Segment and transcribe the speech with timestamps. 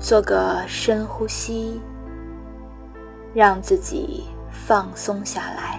[0.00, 1.78] 做个深呼吸，
[3.34, 5.78] 让自己放松下来。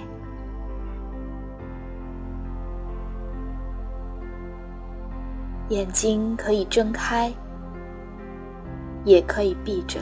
[5.69, 7.33] 眼睛可以睁开，
[9.03, 9.99] 也可以闭着。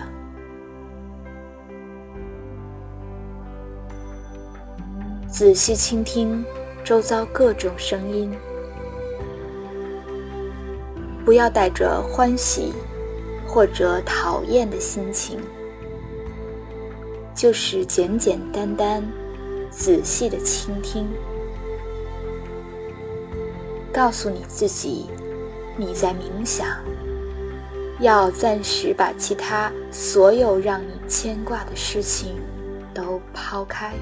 [5.28, 6.44] 仔细倾听
[6.84, 8.30] 周遭各种声音，
[11.24, 12.74] 不要带着欢喜
[13.52, 15.39] 或者讨厌的心情，
[17.36, 19.04] 就是简简单单、
[19.71, 21.07] 仔细的倾听，
[23.92, 25.10] 告诉你自己。
[25.78, 26.68] 你在冥想，
[28.02, 32.36] 要暂时把其他所有让你牵挂的事情
[32.94, 33.94] 都抛开，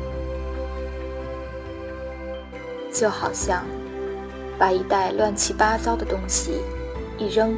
[2.91, 3.63] 就好像
[4.57, 6.63] 把一袋乱七八糟的东西
[7.19, 7.55] 一扔，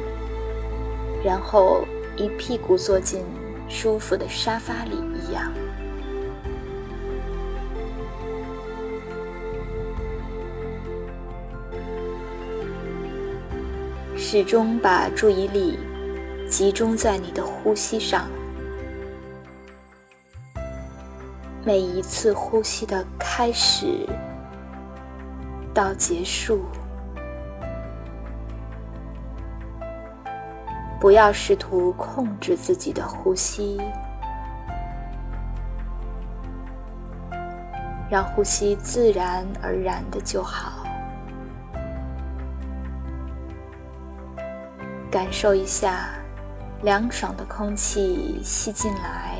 [1.24, 1.82] 然后
[2.20, 3.24] 一屁股坐进
[3.66, 5.50] 舒服的沙发里一样。
[14.14, 15.78] 始终把注意力
[16.46, 18.28] 集中在你的呼吸上，
[21.64, 24.06] 每一次呼吸的开始
[25.72, 26.60] 到结束，
[31.00, 33.80] 不要试图控制自己的呼吸，
[38.10, 40.84] 让呼吸自然而然的就好。
[45.10, 46.10] 感受一下
[46.82, 49.38] 凉爽的空气吸进来，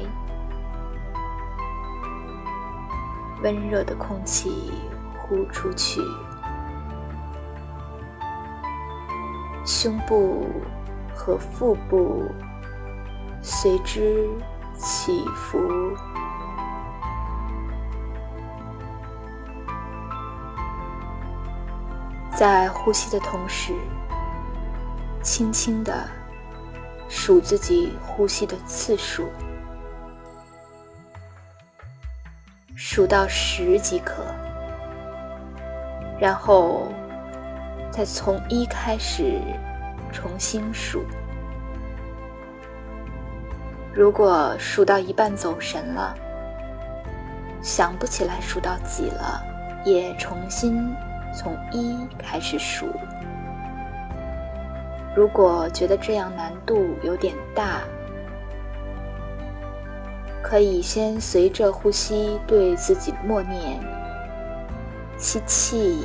[3.43, 4.73] 温热的空气
[5.19, 6.01] 呼出去，
[9.65, 10.47] 胸部
[11.21, 12.25] 和腹部
[13.43, 14.27] 随之
[14.75, 15.61] 起伏，
[22.35, 23.75] 在呼吸的同时。
[25.23, 26.09] 轻轻的
[27.07, 29.29] 数自己呼吸的次数，
[32.75, 34.25] 数到十即可，
[36.19, 36.89] 然后
[37.91, 39.43] 再从一开始
[40.13, 41.05] 重新数。
[43.93, 46.15] 如果数到一半走神了，
[47.61, 49.43] 想不起来数到几了，
[49.85, 50.95] 也重新
[51.35, 52.87] 从一开始数。
[55.15, 57.83] 如果觉得这样难度有点大，
[60.41, 63.79] 可以先随着呼吸对自己默念：
[65.19, 66.05] 吸气，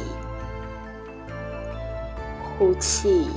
[2.58, 3.30] 呼气。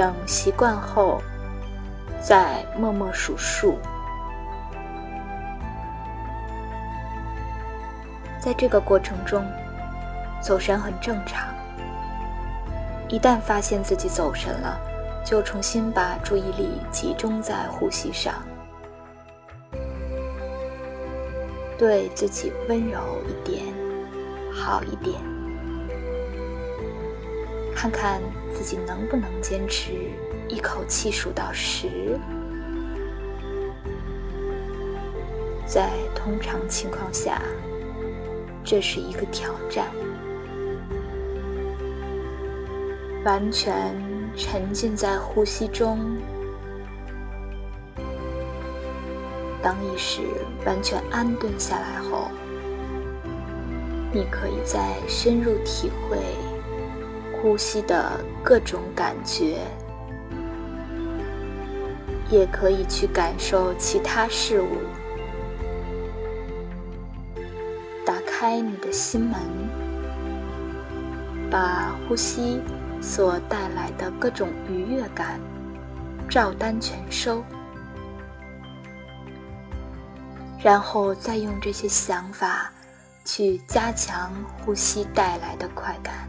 [0.00, 1.20] 等习惯后，
[2.22, 3.76] 再默默数数。
[8.38, 9.44] 在这个过程中，
[10.40, 11.46] 走神很正常。
[13.10, 14.80] 一旦发现自己走神了，
[15.22, 18.32] 就重新把注意力集中在呼吸上，
[21.76, 23.66] 对自己温柔一点，
[24.50, 25.20] 好一点，
[27.80, 28.20] 看看
[28.52, 29.92] 自己能不能坚持
[30.50, 31.88] 一口气数到十。
[35.64, 37.40] 在通常情况下，
[38.62, 39.86] 这是一个挑战。
[43.24, 43.96] 完全
[44.36, 46.18] 沉浸在呼吸中，
[49.62, 50.20] 当意识
[50.66, 52.28] 完全安顿下来后，
[54.12, 56.18] 你可以再深入体会
[57.40, 59.58] 呼吸的各种感觉，
[62.30, 64.78] 也可以去感受其他事物，
[68.04, 69.40] 打开你的心门，
[71.50, 72.60] 把呼吸。
[73.02, 75.40] 所带来的各种愉悦感，
[76.28, 77.42] 照单全收，
[80.62, 82.70] 然后再用这些想法
[83.24, 84.30] 去加强
[84.62, 86.28] 呼吸带来的快感。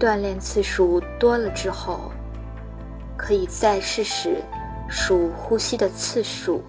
[0.00, 2.10] 锻炼次数多了之后，
[3.18, 4.42] 可以再试试
[4.88, 6.64] 数呼吸的次数，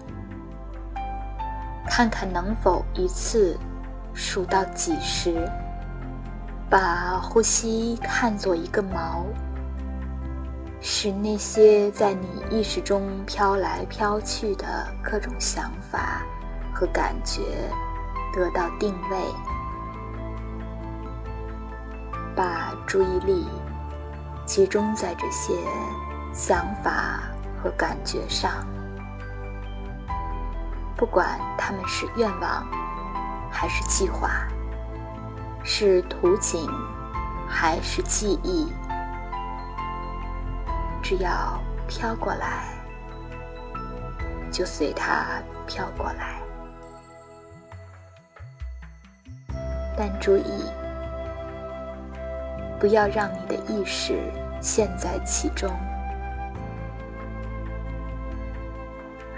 [1.88, 3.58] 看看能否一次
[4.12, 5.48] 数到几十。
[6.68, 9.24] 把呼吸看作一个锚，
[10.80, 16.22] 使那些在你意识中飘来飘去的各种想法
[16.74, 17.42] 和感觉
[18.34, 19.18] 得到定位，
[22.34, 23.46] 把注意力
[24.44, 25.54] 集中在这些
[26.32, 27.20] 想法
[27.62, 28.66] 和感觉上，
[30.96, 32.66] 不管他们是愿望
[33.50, 34.46] 还是计划，
[35.62, 36.68] 是图景
[37.46, 38.72] 还是记忆，
[41.02, 42.74] 只要飘过来，
[44.50, 46.40] 就随它飘过来。
[49.96, 50.64] 但注意，
[52.82, 54.18] 不要让你的意识
[54.60, 55.70] 陷在其中。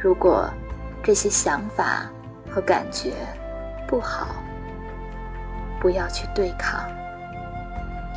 [0.00, 0.48] 如果
[1.02, 2.10] 这些想法
[2.50, 3.12] 和感觉
[3.86, 4.28] 不好，
[5.78, 6.88] 不要去对抗；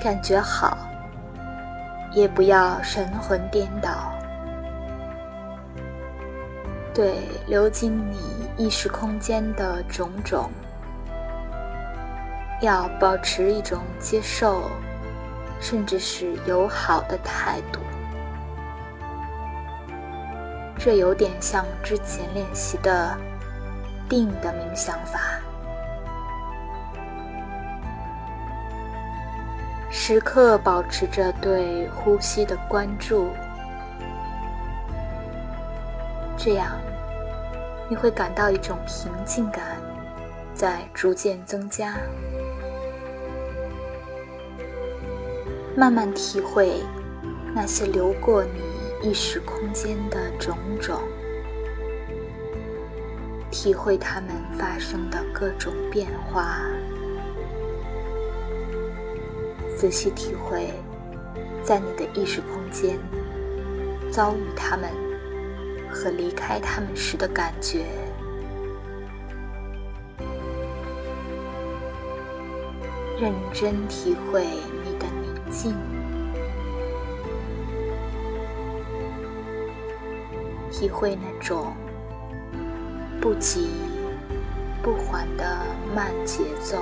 [0.02, 0.78] 感觉好，
[2.14, 4.14] 也不要神魂颠倒。
[6.94, 7.16] 对
[7.48, 8.18] 流经你
[8.56, 10.50] 意识空间的种种。
[12.62, 14.72] 要保持一种接受，
[15.60, 17.80] 甚至是友好的态度。
[20.80, 23.18] 这有点像之前练习的
[24.08, 25.20] 定的冥想法，
[29.90, 33.32] 时刻保持着对呼吸的关注，
[36.38, 36.72] 这样
[37.90, 39.64] 你会感到一种平静感
[40.54, 41.96] 在逐渐增加。
[45.78, 46.82] 慢慢体会
[47.54, 51.00] 那些流过你意识空间的种种，
[53.52, 56.62] 体会它们发生的各种变化，
[59.78, 60.74] 仔细体会
[61.62, 62.98] 在你的意识空间
[64.12, 64.90] 遭遇它们
[65.92, 67.86] 和离开它们时的感觉，
[73.22, 74.44] 认真体会
[74.84, 75.17] 你的。
[75.50, 75.76] 静，
[80.72, 81.74] 体会那种
[83.20, 83.70] 不急
[84.82, 85.66] 不缓的
[85.96, 86.78] 慢节奏。